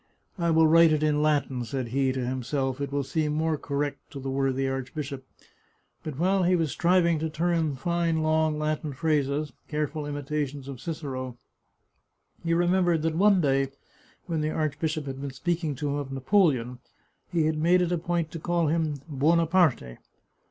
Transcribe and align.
"I 0.39 0.49
will 0.49 0.65
write 0.65 0.91
it 0.91 1.03
in 1.03 1.21
Latin," 1.21 1.63
said 1.63 1.89
he 1.89 2.11
to 2.11 2.25
himself;" 2.25 2.81
it 2.81 2.91
will 2.91 3.03
seem 3.03 3.33
more 3.33 3.55
correct 3.55 4.09
to 4.09 4.19
the 4.19 4.31
worthy 4.31 4.67
arch 4.67 4.95
bishop." 4.95 5.23
But 6.01 6.17
while 6.17 6.41
he 6.41 6.55
was 6.55 6.71
striving 6.71 7.19
to 7.19 7.29
turn 7.29 7.75
fine 7.75 8.23
long 8.23 8.57
Latin 8.57 8.93
225 8.93 8.95
The 8.95 9.27
Chartreuse 9.27 9.47
of 9.49 9.53
Parma 9.53 9.69
phrases, 9.69 9.69
careful 9.69 10.05
imitations 10.07 10.67
of 10.67 10.81
Cicero, 10.81 11.37
he 12.43 12.55
remembered 12.55 13.03
that 13.03 13.15
one 13.15 13.41
day, 13.41 13.67
when 14.25 14.41
the 14.41 14.49
archbishop 14.49 15.05
had 15.05 15.21
been 15.21 15.29
speaking 15.33 15.75
to 15.75 15.89
him 15.89 15.95
of 15.97 16.11
Napoleon, 16.11 16.79
he 17.31 17.45
had 17.45 17.59
made 17.59 17.83
it 17.83 17.91
a 17.91 17.99
point 17.99 18.31
to 18.31 18.39
call 18.39 18.69
him" 18.69 19.01
Buonaparte. 19.07 19.99